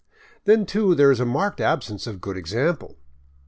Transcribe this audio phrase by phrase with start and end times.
[0.45, 2.97] Then, too, there is a marked absence of good example.